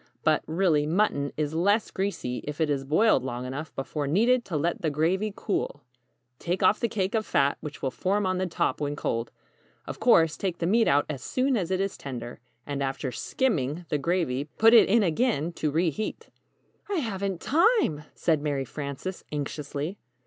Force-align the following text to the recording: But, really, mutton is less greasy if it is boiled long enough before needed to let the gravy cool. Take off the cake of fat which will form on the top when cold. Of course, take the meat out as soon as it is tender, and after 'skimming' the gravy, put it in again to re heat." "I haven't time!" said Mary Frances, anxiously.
But, 0.23 0.41
really, 0.47 0.87
mutton 0.87 1.31
is 1.37 1.53
less 1.53 1.91
greasy 1.91 2.43
if 2.47 2.59
it 2.59 2.71
is 2.71 2.83
boiled 2.83 3.21
long 3.23 3.45
enough 3.45 3.71
before 3.75 4.07
needed 4.07 4.43
to 4.45 4.57
let 4.57 4.81
the 4.81 4.89
gravy 4.89 5.31
cool. 5.35 5.83
Take 6.39 6.63
off 6.63 6.79
the 6.79 6.89
cake 6.89 7.13
of 7.13 7.23
fat 7.23 7.59
which 7.61 7.83
will 7.83 7.91
form 7.91 8.25
on 8.25 8.39
the 8.39 8.47
top 8.47 8.81
when 8.81 8.95
cold. 8.95 9.29
Of 9.85 9.99
course, 9.99 10.37
take 10.37 10.57
the 10.57 10.65
meat 10.65 10.87
out 10.87 11.05
as 11.07 11.21
soon 11.21 11.55
as 11.55 11.69
it 11.69 11.79
is 11.79 11.97
tender, 11.99 12.39
and 12.65 12.81
after 12.81 13.11
'skimming' 13.11 13.85
the 13.89 13.99
gravy, 13.99 14.45
put 14.57 14.73
it 14.73 14.89
in 14.89 15.03
again 15.03 15.53
to 15.53 15.69
re 15.69 15.91
heat." 15.91 16.29
"I 16.89 16.95
haven't 16.95 17.39
time!" 17.39 18.01
said 18.15 18.41
Mary 18.41 18.65
Frances, 18.65 19.23
anxiously. 19.31 19.99